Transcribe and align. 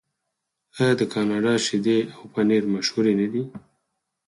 آیا 0.79 0.93
د 0.99 1.03
کاناډا 1.13 1.53
شیدې 1.65 1.97
او 2.15 2.23
پنیر 2.33 2.63
مشهور 2.73 3.05
نه 3.19 3.27
دي؟ 3.31 3.43